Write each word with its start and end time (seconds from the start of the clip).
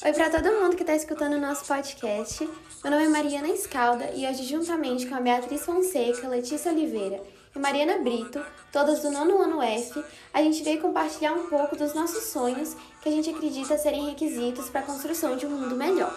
Oi 0.00 0.12
para 0.12 0.30
todo 0.30 0.60
mundo 0.60 0.76
que 0.76 0.84
está 0.84 0.94
escutando 0.94 1.32
o 1.32 1.40
nosso 1.40 1.64
podcast. 1.64 2.48
Meu 2.84 2.92
nome 2.92 3.06
é 3.06 3.08
Mariana 3.08 3.48
Escalda 3.48 4.12
e 4.14 4.28
hoje, 4.28 4.44
juntamente 4.44 5.08
com 5.08 5.16
a 5.16 5.20
Beatriz 5.20 5.64
Fonseca, 5.64 6.28
Letícia 6.28 6.70
Oliveira 6.70 7.20
e 7.52 7.58
Mariana 7.58 7.98
Brito, 7.98 8.40
todas 8.70 9.02
do 9.02 9.10
nono 9.10 9.42
ano 9.42 9.60
F, 9.60 10.04
a 10.32 10.40
gente 10.40 10.62
veio 10.62 10.80
compartilhar 10.80 11.32
um 11.32 11.48
pouco 11.48 11.74
dos 11.74 11.94
nossos 11.94 12.22
sonhos 12.26 12.76
que 13.02 13.08
a 13.08 13.12
gente 13.12 13.28
acredita 13.28 13.76
serem 13.76 14.08
requisitos 14.08 14.70
para 14.70 14.82
a 14.82 14.84
construção 14.84 15.36
de 15.36 15.46
um 15.46 15.50
mundo 15.50 15.74
melhor. 15.74 16.14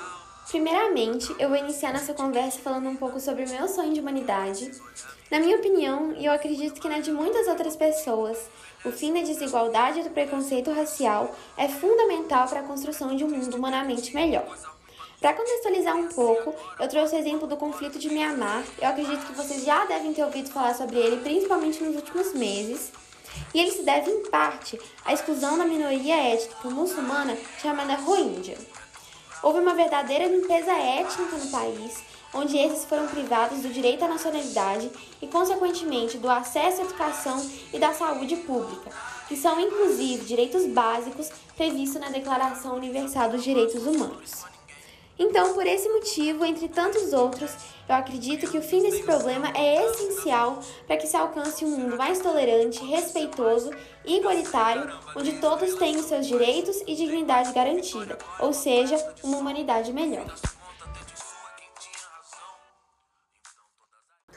Primeiramente, 0.47 1.35
eu 1.39 1.49
vou 1.49 1.57
iniciar 1.57 1.91
nossa 1.91 2.13
conversa 2.13 2.59
falando 2.59 2.87
um 2.87 2.95
pouco 2.95 3.19
sobre 3.19 3.45
o 3.45 3.49
meu 3.49 3.67
sonho 3.67 3.93
de 3.93 3.99
humanidade. 3.99 4.71
Na 5.31 5.39
minha 5.39 5.57
opinião, 5.57 6.13
e 6.17 6.25
eu 6.25 6.33
acredito 6.33 6.79
que 6.79 6.89
na 6.89 6.99
de 6.99 7.11
muitas 7.11 7.47
outras 7.47 7.75
pessoas, 7.75 8.37
o 8.83 8.91
fim 8.91 9.13
da 9.13 9.21
desigualdade 9.21 9.99
e 9.99 10.03
do 10.03 10.09
preconceito 10.09 10.71
racial 10.71 11.35
é 11.55 11.67
fundamental 11.67 12.47
para 12.47 12.61
a 12.61 12.63
construção 12.63 13.15
de 13.15 13.23
um 13.23 13.29
mundo 13.29 13.55
humanamente 13.55 14.13
melhor. 14.13 14.57
Para 15.19 15.33
contextualizar 15.33 15.95
um 15.95 16.07
pouco, 16.07 16.55
eu 16.79 16.89
trouxe 16.89 17.15
o 17.15 17.19
exemplo 17.19 17.47
do 17.47 17.55
conflito 17.55 17.99
de 17.99 18.09
Myanmar. 18.09 18.63
Eu 18.81 18.89
acredito 18.89 19.23
que 19.27 19.33
vocês 19.33 19.63
já 19.63 19.85
devem 19.85 20.13
ter 20.13 20.23
ouvido 20.23 20.49
falar 20.49 20.73
sobre 20.73 20.97
ele, 20.97 21.21
principalmente 21.21 21.83
nos 21.83 21.95
últimos 21.95 22.33
meses. 22.33 22.91
E 23.53 23.59
ele 23.59 23.71
se 23.71 23.83
deve, 23.83 24.09
em 24.09 24.29
parte, 24.31 24.79
à 25.05 25.13
exclusão 25.13 25.59
da 25.59 25.65
minoria 25.65 26.15
étnica 26.15 26.69
muçulmana 26.71 27.37
chamada 27.61 27.93
Rohingya. 27.95 28.57
Houve 29.43 29.59
uma 29.59 29.75
verdadeira 29.75 30.25
limpeza 30.25 30.71
étnica 30.71 31.37
no 31.37 31.51
país, 31.51 32.03
onde 32.33 32.57
esses 32.57 32.85
foram 32.85 33.07
privados 33.07 33.59
do 33.59 33.69
direito 33.69 34.05
à 34.05 34.07
nacionalidade 34.07 34.89
e, 35.21 35.27
consequentemente, 35.27 36.17
do 36.17 36.29
acesso 36.29 36.81
à 36.81 36.85
educação 36.85 37.49
e 37.73 37.79
da 37.79 37.93
saúde 37.93 38.35
pública, 38.37 38.89
que 39.27 39.35
são 39.35 39.59
inclusive 39.59 40.25
direitos 40.25 40.65
básicos 40.67 41.29
previstos 41.55 42.01
na 42.01 42.09
Declaração 42.09 42.75
Universal 42.75 43.29
dos 43.29 43.43
Direitos 43.43 43.85
Humanos. 43.85 44.45
Então, 45.19 45.53
por 45.53 45.67
esse 45.67 45.87
motivo, 45.87 46.43
entre 46.43 46.67
tantos 46.67 47.13
outros, 47.13 47.51
eu 47.87 47.93
acredito 47.93 48.49
que 48.49 48.57
o 48.57 48.61
fim 48.61 48.81
desse 48.81 49.03
problema 49.03 49.51
é 49.53 49.85
essencial 49.85 50.59
para 50.87 50.97
que 50.97 51.05
se 51.05 51.15
alcance 51.15 51.63
um 51.63 51.77
mundo 51.77 51.95
mais 51.95 52.19
tolerante, 52.19 52.83
respeitoso 52.83 53.69
e 54.03 54.17
igualitário, 54.17 54.91
onde 55.15 55.33
todos 55.33 55.75
tenham 55.75 56.01
seus 56.01 56.25
direitos 56.25 56.81
e 56.87 56.95
dignidade 56.95 57.53
garantida, 57.53 58.17
ou 58.39 58.51
seja, 58.51 58.97
uma 59.21 59.37
humanidade 59.37 59.93
melhor. 59.93 60.33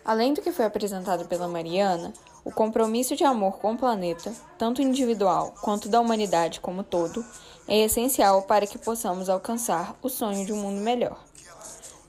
Além 0.04 0.34
do 0.34 0.42
que 0.42 0.52
foi 0.52 0.66
apresentado 0.66 1.26
pela 1.26 1.48
Mariana, 1.48 2.12
o 2.44 2.52
compromisso 2.52 3.16
de 3.16 3.24
amor 3.24 3.58
com 3.58 3.72
o 3.72 3.78
planeta, 3.78 4.34
tanto 4.58 4.82
individual 4.82 5.54
quanto 5.62 5.88
da 5.88 5.98
humanidade 5.98 6.60
como 6.60 6.82
todo, 6.82 7.24
é 7.66 7.78
essencial 7.78 8.42
para 8.42 8.66
que 8.66 8.76
possamos 8.76 9.30
alcançar 9.30 9.96
o 10.02 10.10
sonho 10.10 10.44
de 10.44 10.52
um 10.52 10.56
mundo 10.56 10.82
melhor. 10.82 11.18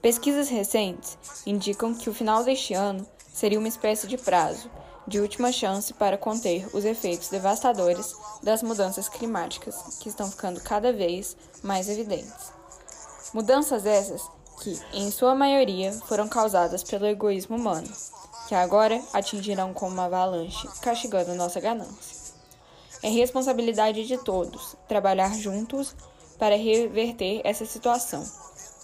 Pesquisas 0.01 0.49
recentes 0.49 1.17
indicam 1.45 1.95
que 1.95 2.09
o 2.09 2.13
final 2.13 2.43
deste 2.43 2.73
ano 2.73 3.07
seria 3.33 3.57
uma 3.57 3.67
espécie 3.69 4.07
de 4.07 4.17
prazo, 4.17 4.69
de 5.07 5.21
última 5.21 5.51
chance 5.51 5.93
para 5.93 6.17
conter 6.17 6.67
os 6.73 6.83
efeitos 6.83 7.29
devastadores 7.29 8.13
das 8.43 8.61
mudanças 8.61 9.07
climáticas 9.07 9.97
que 10.01 10.09
estão 10.09 10.29
ficando 10.29 10.59
cada 10.59 10.91
vez 10.91 11.37
mais 11.63 11.87
evidentes. 11.87 12.53
Mudanças 13.33 13.85
essas 13.85 14.29
que, 14.61 14.79
em 14.93 15.11
sua 15.11 15.35
maioria, 15.35 15.91
foram 16.07 16.27
causadas 16.27 16.83
pelo 16.83 17.05
egoísmo 17.05 17.55
humano, 17.55 17.89
que 18.47 18.55
agora 18.55 19.01
atingirão 19.13 19.73
como 19.73 19.93
uma 19.93 20.05
avalanche, 20.05 20.67
castigando 20.81 21.35
nossa 21.35 21.59
ganância. 21.59 22.15
É 23.03 23.09
responsabilidade 23.09 24.05
de 24.05 24.17
todos 24.17 24.75
trabalhar 24.87 25.33
juntos 25.35 25.95
para 26.39 26.55
reverter 26.57 27.41
essa 27.43 27.65
situação, 27.65 28.23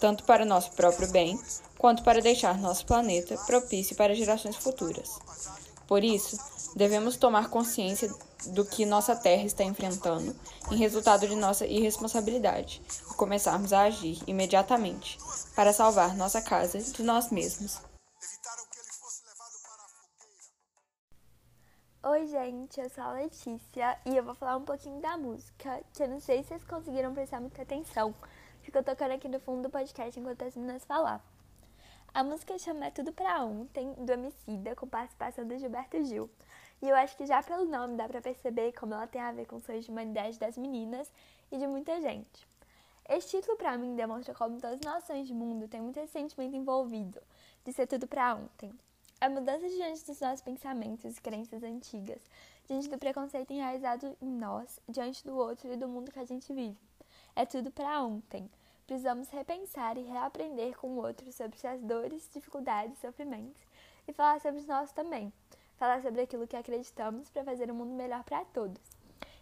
tanto 0.00 0.24
para 0.24 0.44
nosso 0.44 0.72
próprio 0.72 1.08
bem, 1.08 1.38
quanto 1.76 2.02
para 2.02 2.20
deixar 2.20 2.58
nosso 2.58 2.86
planeta 2.86 3.36
propício 3.46 3.96
para 3.96 4.14
gerações 4.14 4.56
futuras. 4.56 5.18
Por 5.92 6.02
isso, 6.02 6.38
devemos 6.74 7.18
tomar 7.18 7.50
consciência 7.50 8.08
do 8.46 8.64
que 8.64 8.86
nossa 8.86 9.14
Terra 9.14 9.42
está 9.42 9.62
enfrentando 9.62 10.34
em 10.70 10.76
resultado 10.76 11.28
de 11.28 11.36
nossa 11.36 11.66
irresponsabilidade 11.66 12.80
e 13.10 13.14
começarmos 13.14 13.74
a 13.74 13.82
agir 13.82 14.18
imediatamente 14.26 15.18
para 15.54 15.70
salvar 15.70 16.16
nossa 16.16 16.40
casa 16.40 16.78
de 16.78 17.02
nós 17.02 17.30
mesmos. 17.30 17.78
Oi, 22.04 22.26
gente, 22.26 22.80
eu 22.80 22.88
sou 22.88 23.04
a 23.04 23.12
Letícia 23.12 23.98
e 24.06 24.16
eu 24.16 24.24
vou 24.24 24.34
falar 24.34 24.56
um 24.56 24.64
pouquinho 24.64 24.98
da 25.02 25.18
música, 25.18 25.82
que 25.92 26.02
eu 26.02 26.08
não 26.08 26.20
sei 26.20 26.42
se 26.42 26.48
vocês 26.48 26.64
conseguiram 26.64 27.12
prestar 27.12 27.38
muita 27.38 27.60
atenção, 27.60 28.14
ficou 28.62 28.82
tocando 28.82 29.12
aqui 29.12 29.28
no 29.28 29.38
fundo 29.40 29.64
do 29.64 29.70
podcast 29.70 30.18
enquanto 30.18 30.42
as 30.42 30.56
meninas 30.56 30.86
falavam. 30.86 31.31
A 32.14 32.22
música 32.22 32.58
chama 32.58 32.90
Tudo 32.90 33.10
Pra 33.10 33.42
Ontem, 33.42 33.94
do 33.94 34.12
Emicida, 34.12 34.76
com 34.76 34.86
participação 34.86 35.46
do 35.48 35.56
Gilberto 35.56 36.04
Gil. 36.04 36.28
E 36.82 36.86
eu 36.86 36.94
acho 36.94 37.16
que 37.16 37.24
já 37.24 37.42
pelo 37.42 37.64
nome 37.64 37.96
dá 37.96 38.06
pra 38.06 38.20
perceber 38.20 38.72
como 38.72 38.92
ela 38.92 39.06
tem 39.06 39.22
a 39.22 39.32
ver 39.32 39.46
com 39.46 39.56
o 39.56 39.60
sonho 39.62 39.80
de 39.80 39.90
humanidade 39.90 40.38
das 40.38 40.58
meninas 40.58 41.10
e 41.50 41.56
de 41.56 41.66
muita 41.66 41.98
gente. 42.02 42.46
Este 43.08 43.38
título 43.38 43.56
para 43.56 43.78
mim 43.78 43.96
demonstra 43.96 44.34
como 44.34 44.60
todas 44.60 44.78
as 44.78 44.80
noções 44.84 45.26
de 45.26 45.32
mundo 45.32 45.66
têm 45.66 45.80
muito 45.80 45.98
esse 46.00 46.12
sentimento 46.12 46.54
envolvido, 46.54 47.18
de 47.64 47.72
ser 47.72 47.86
tudo 47.86 48.06
para 48.06 48.34
ontem. 48.34 48.70
A 49.18 49.30
mudança 49.30 49.66
diante 49.66 50.04
dos 50.04 50.20
nossos 50.20 50.42
pensamentos 50.42 51.16
e 51.16 51.20
crenças 51.22 51.62
antigas, 51.62 52.20
diante 52.68 52.90
do 52.90 52.98
preconceito 52.98 53.54
enraizado 53.54 54.14
em 54.20 54.28
nós, 54.28 54.78
diante 54.86 55.24
do 55.24 55.34
outro 55.34 55.72
e 55.72 55.78
do 55.78 55.88
mundo 55.88 56.12
que 56.12 56.18
a 56.18 56.26
gente 56.26 56.52
vive. 56.52 56.76
É 57.34 57.46
tudo 57.46 57.70
para 57.70 58.02
ontem. 58.02 58.50
Precisamos 58.92 59.30
repensar 59.30 59.96
e 59.96 60.02
reaprender 60.02 60.76
com 60.76 60.88
o 60.88 61.02
outro 61.02 61.32
sobre 61.32 61.58
suas 61.58 61.80
dores, 61.80 62.28
dificuldades, 62.30 62.98
sofrimentos 62.98 63.62
e 64.06 64.12
falar 64.12 64.38
sobre 64.38 64.60
os 64.60 64.66
nossos 64.66 64.92
também 64.92 65.32
falar 65.78 66.02
sobre 66.02 66.20
aquilo 66.20 66.46
que 66.46 66.54
acreditamos 66.54 67.30
para 67.30 67.42
fazer 67.42 67.72
um 67.72 67.74
mundo 67.74 67.94
melhor 67.94 68.22
para 68.22 68.44
todos. 68.44 68.82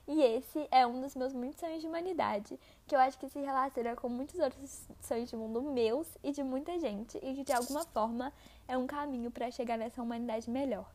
E 0.07 0.23
esse 0.23 0.69
é 0.71 0.87
um 0.87 1.01
dos 1.01 1.17
meus 1.17 1.33
muitos 1.33 1.59
sonhos 1.59 1.81
de 1.81 1.89
humanidade, 1.89 2.61
que 2.87 2.95
eu 2.95 3.01
acho 3.01 3.19
que 3.19 3.29
se 3.29 3.41
relaciona 3.41 3.97
com 3.97 4.09
muitos 4.09 4.39
outros 4.39 4.87
sonhos 5.01 5.29
de 5.29 5.35
mundo 5.35 5.61
meus 5.63 6.07
e 6.23 6.31
de 6.31 6.45
muita 6.45 6.79
gente, 6.79 7.19
e 7.19 7.35
que 7.35 7.43
de 7.43 7.53
alguma 7.53 7.85
forma 7.87 8.33
é 8.69 8.79
um 8.79 8.87
caminho 8.87 9.33
para 9.33 9.51
chegar 9.51 9.77
nessa 9.77 10.01
humanidade 10.01 10.49
melhor. 10.49 10.89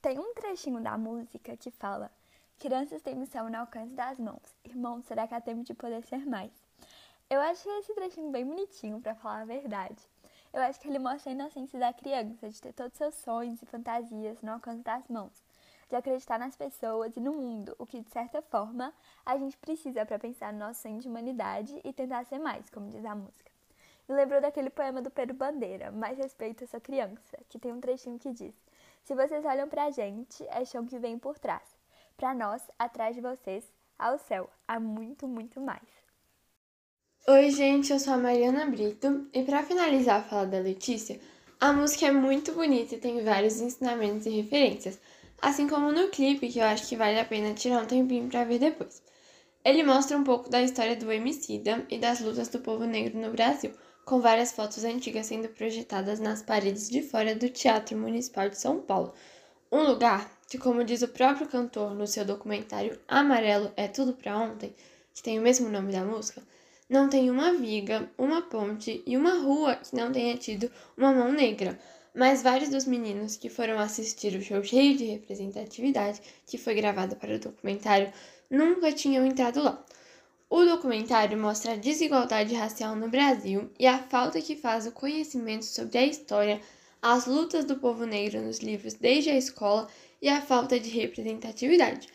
Tem 0.00 0.18
um 0.18 0.32
trechinho 0.32 0.80
da 0.80 0.96
música 0.96 1.54
que 1.54 1.70
fala: 1.70 2.10
Crianças 2.58 3.02
têm 3.02 3.14
missão 3.14 3.50
no 3.50 3.58
alcance 3.58 3.92
das 3.92 4.18
mãos. 4.18 4.56
Irmãos, 4.64 5.04
será 5.04 5.28
que 5.28 5.34
há 5.34 5.40
tempo 5.42 5.62
de 5.62 5.74
poder 5.74 6.02
ser 6.04 6.24
mais? 6.24 6.61
Eu 7.32 7.40
achei 7.40 7.72
esse 7.78 7.94
trechinho 7.94 8.30
bem 8.30 8.44
bonitinho, 8.44 9.00
para 9.00 9.14
falar 9.14 9.40
a 9.40 9.44
verdade. 9.46 10.06
Eu 10.52 10.60
acho 10.60 10.78
que 10.78 10.86
ele 10.86 10.98
mostra 10.98 11.30
a 11.30 11.34
inocência 11.34 11.80
da 11.80 11.90
criança, 11.90 12.50
de 12.50 12.60
ter 12.60 12.74
todos 12.74 12.98
seus 12.98 13.14
sonhos 13.14 13.62
e 13.62 13.64
fantasias 13.64 14.42
no 14.42 14.52
alcance 14.52 14.82
das 14.82 15.08
mãos, 15.08 15.42
de 15.88 15.96
acreditar 15.96 16.38
nas 16.38 16.54
pessoas 16.54 17.16
e 17.16 17.20
no 17.20 17.32
mundo, 17.32 17.74
o 17.78 17.86
que 17.86 18.02
de 18.02 18.10
certa 18.10 18.42
forma 18.42 18.92
a 19.24 19.38
gente 19.38 19.56
precisa 19.56 20.04
para 20.04 20.18
pensar 20.18 20.52
no 20.52 20.58
nosso 20.58 20.82
sonho 20.82 21.00
de 21.00 21.08
humanidade 21.08 21.80
e 21.82 21.90
tentar 21.90 22.26
ser 22.26 22.38
mais, 22.38 22.68
como 22.68 22.90
diz 22.90 23.02
a 23.02 23.14
música. 23.14 23.50
Me 24.06 24.14
lembrou 24.14 24.38
daquele 24.38 24.68
poema 24.68 25.00
do 25.00 25.10
Pedro 25.10 25.34
Bandeira, 25.34 25.90
Mais 25.90 26.18
Respeito 26.18 26.64
a 26.64 26.66
Sua 26.66 26.80
Criança, 26.82 27.38
que 27.48 27.58
tem 27.58 27.72
um 27.72 27.80
trechinho 27.80 28.18
que 28.18 28.30
diz: 28.30 28.54
Se 29.04 29.14
vocês 29.14 29.42
olham 29.46 29.70
pra 29.70 29.90
gente, 29.90 30.46
é 30.48 30.66
chão 30.66 30.84
que 30.84 30.98
vem 30.98 31.18
por 31.18 31.38
trás. 31.38 31.78
Para 32.14 32.34
nós, 32.34 32.62
atrás 32.78 33.14
de 33.14 33.22
vocês, 33.22 33.72
ao 33.98 34.18
céu, 34.18 34.50
há 34.68 34.78
muito, 34.78 35.26
muito 35.26 35.62
mais. 35.62 36.11
Oi, 37.24 37.52
gente, 37.52 37.92
eu 37.92 38.00
sou 38.00 38.14
a 38.14 38.18
Mariana 38.18 38.66
Brito 38.66 39.28
e 39.32 39.44
para 39.44 39.62
finalizar 39.62 40.18
a 40.18 40.24
fala 40.24 40.44
da 40.44 40.58
Letícia, 40.58 41.20
a 41.60 41.72
música 41.72 42.06
é 42.06 42.10
muito 42.10 42.50
bonita 42.52 42.96
e 42.96 42.98
tem 42.98 43.22
vários 43.22 43.60
ensinamentos 43.60 44.26
e 44.26 44.30
referências, 44.30 44.98
assim 45.40 45.68
como 45.68 45.92
no 45.92 46.08
clipe, 46.08 46.48
que 46.48 46.58
eu 46.58 46.64
acho 46.64 46.88
que 46.88 46.96
vale 46.96 47.20
a 47.20 47.24
pena 47.24 47.54
tirar 47.54 47.80
um 47.80 47.86
tempinho 47.86 48.28
para 48.28 48.42
ver 48.42 48.58
depois. 48.58 49.00
Ele 49.64 49.84
mostra 49.84 50.18
um 50.18 50.24
pouco 50.24 50.50
da 50.50 50.60
história 50.60 50.96
do 50.96 51.12
Emicida 51.12 51.86
e 51.88 51.96
das 51.96 52.18
lutas 52.20 52.48
do 52.48 52.58
povo 52.58 52.86
negro 52.86 53.20
no 53.20 53.30
Brasil, 53.30 53.70
com 54.04 54.20
várias 54.20 54.50
fotos 54.50 54.82
antigas 54.82 55.26
sendo 55.26 55.48
projetadas 55.48 56.18
nas 56.18 56.42
paredes 56.42 56.90
de 56.90 57.02
fora 57.02 57.36
do 57.36 57.48
Teatro 57.48 57.96
Municipal 57.96 58.48
de 58.48 58.58
São 58.58 58.80
Paulo, 58.80 59.14
um 59.70 59.84
lugar 59.84 60.28
que, 60.48 60.58
como 60.58 60.82
diz 60.82 61.02
o 61.02 61.08
próprio 61.08 61.46
cantor 61.46 61.94
no 61.94 62.04
seu 62.04 62.24
documentário 62.24 62.98
Amarelo 63.06 63.70
é 63.76 63.86
Tudo 63.86 64.12
Pra 64.12 64.36
Ontem, 64.36 64.74
que 65.14 65.22
tem 65.22 65.38
o 65.38 65.42
mesmo 65.42 65.68
nome 65.68 65.92
da 65.92 66.04
música, 66.04 66.42
não 66.92 67.08
tem 67.08 67.30
uma 67.30 67.54
viga, 67.54 68.10
uma 68.18 68.42
ponte 68.42 69.02
e 69.06 69.16
uma 69.16 69.38
rua 69.38 69.76
que 69.76 69.96
não 69.96 70.12
tenha 70.12 70.36
tido 70.36 70.70
uma 70.94 71.10
mão 71.10 71.32
negra. 71.32 71.78
Mas 72.14 72.42
vários 72.42 72.68
dos 72.68 72.84
meninos 72.84 73.34
que 73.34 73.48
foram 73.48 73.78
assistir 73.78 74.36
o 74.36 74.42
show 74.42 74.62
cheio 74.62 74.98
de 74.98 75.06
representatividade, 75.06 76.20
que 76.46 76.58
foi 76.58 76.74
gravado 76.74 77.16
para 77.16 77.34
o 77.34 77.38
documentário, 77.38 78.12
nunca 78.50 78.92
tinham 78.92 79.24
entrado 79.24 79.62
lá. 79.62 79.82
O 80.50 80.66
documentário 80.66 81.38
mostra 81.38 81.72
a 81.72 81.76
desigualdade 81.76 82.54
racial 82.54 82.94
no 82.94 83.08
Brasil 83.08 83.70
e 83.78 83.86
a 83.86 83.98
falta 83.98 84.42
que 84.42 84.54
faz 84.54 84.86
o 84.86 84.92
conhecimento 84.92 85.64
sobre 85.64 85.96
a 85.96 86.04
história, 86.04 86.60
as 87.00 87.24
lutas 87.24 87.64
do 87.64 87.76
povo 87.76 88.04
negro 88.04 88.42
nos 88.42 88.58
livros 88.58 88.92
desde 88.92 89.30
a 89.30 89.36
escola 89.36 89.88
e 90.20 90.28
a 90.28 90.42
falta 90.42 90.78
de 90.78 90.90
representatividade. 90.90 92.06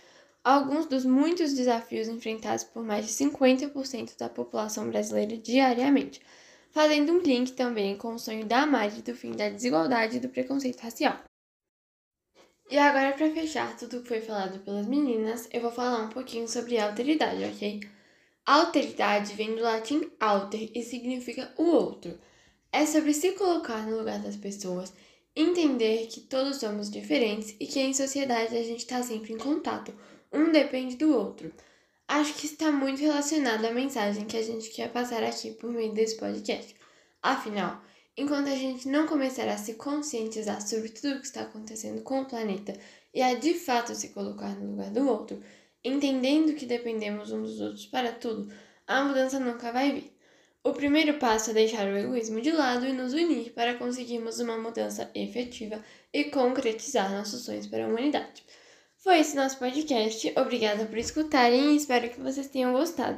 Alguns 0.47 0.85
dos 0.85 1.03
muitos 1.03 1.53
desafios 1.53 2.07
enfrentados 2.07 2.63
por 2.63 2.81
mais 2.81 3.05
de 3.05 3.11
50% 3.11 4.17
da 4.17 4.29
população 4.29 4.89
brasileira 4.89 5.37
diariamente, 5.37 6.21
fazendo 6.71 7.11
um 7.11 7.19
link 7.19 7.51
também 7.51 7.97
com 7.97 8.15
o 8.15 8.19
sonho 8.19 8.45
da 8.45 8.65
Mari 8.65 9.01
do 9.01 9.13
fim 9.13 9.33
da 9.33 9.49
desigualdade 9.49 10.15
e 10.15 10.19
do 10.21 10.29
preconceito 10.29 10.79
racial. 10.79 11.19
E 12.69 12.77
agora, 12.77 13.11
para 13.13 13.29
fechar 13.29 13.75
tudo 13.77 14.01
que 14.01 14.07
foi 14.07 14.21
falado 14.21 14.59
pelas 14.59 14.87
meninas, 14.87 15.49
eu 15.51 15.59
vou 15.59 15.71
falar 15.71 16.05
um 16.05 16.09
pouquinho 16.09 16.47
sobre 16.47 16.79
alteridade, 16.79 17.43
ok? 17.43 17.81
Alteridade 18.45 19.33
vem 19.33 19.53
do 19.53 19.61
latim 19.61 20.09
alter 20.17 20.71
e 20.73 20.81
significa 20.81 21.53
o 21.57 21.63
outro. 21.63 22.17
É 22.71 22.85
sobre 22.85 23.13
se 23.13 23.33
colocar 23.33 23.85
no 23.85 23.97
lugar 23.97 24.19
das 24.19 24.37
pessoas, 24.37 24.93
entender 25.39 26.07
que 26.07 26.21
todos 26.21 26.57
somos 26.57 26.89
diferentes 26.89 27.55
e 27.59 27.67
que 27.67 27.79
em 27.79 27.93
sociedade 27.93 28.57
a 28.57 28.63
gente 28.63 28.79
está 28.79 29.03
sempre 29.03 29.33
em 29.33 29.37
contato, 29.37 29.93
um 30.33 30.51
depende 30.51 30.95
do 30.95 31.15
outro. 31.15 31.53
Acho 32.07 32.33
que 32.33 32.47
está 32.47 32.71
muito 32.71 32.99
relacionado 32.99 33.63
à 33.65 33.71
mensagem 33.71 34.25
que 34.25 34.35
a 34.35 34.41
gente 34.41 34.69
quer 34.69 34.91
passar 34.91 35.23
aqui 35.23 35.51
por 35.51 35.69
meio 35.69 35.93
desse 35.93 36.17
podcast. 36.17 36.75
Afinal, 37.21 37.79
enquanto 38.17 38.47
a 38.47 38.55
gente 38.55 38.87
não 38.87 39.05
começar 39.05 39.47
a 39.47 39.57
se 39.57 39.75
conscientizar 39.75 40.59
sobre 40.67 40.89
tudo 40.89 41.15
o 41.15 41.19
que 41.19 41.27
está 41.27 41.41
acontecendo 41.41 42.01
com 42.01 42.21
o 42.21 42.25
planeta 42.25 42.73
e 43.13 43.21
a 43.21 43.35
de 43.35 43.53
fato 43.53 43.93
se 43.93 44.09
colocar 44.09 44.55
no 44.55 44.71
lugar 44.71 44.89
do 44.89 45.07
outro, 45.07 45.39
entendendo 45.83 46.55
que 46.55 46.65
dependemos 46.65 47.31
uns 47.31 47.51
dos 47.51 47.61
outros 47.61 47.85
para 47.85 48.11
tudo, 48.11 48.51
a 48.87 49.03
mudança 49.03 49.39
nunca 49.39 49.71
vai 49.71 49.91
vir. 49.91 50.16
O 50.67 50.73
primeiro 50.73 51.13
passo 51.13 51.51
é 51.51 51.53
deixar 51.53 51.87
o 51.87 51.95
egoísmo 51.95 52.41
de 52.41 52.51
lado 52.51 52.85
e 52.85 52.91
nos 52.91 53.13
unir 53.13 53.53
para 53.53 53.75
conseguirmos 53.75 54.41
uma 54.41 54.57
mudança 54.57 55.09
efetiva 55.15 55.81
e 56.11 56.25
concretizar 56.25 57.09
nossos 57.09 57.45
sonhos 57.45 57.65
para 57.65 57.85
a 57.85 57.87
humanidade. 57.87 58.43
Foi 58.97 59.17
esse 59.17 59.33
nosso 59.33 59.57
podcast. 59.59 60.33
Obrigada 60.35 60.85
por 60.85 60.97
escutarem 60.97 61.71
e 61.71 61.77
espero 61.77 62.09
que 62.09 62.19
vocês 62.19 62.49
tenham 62.49 62.73
gostado. 62.73 63.17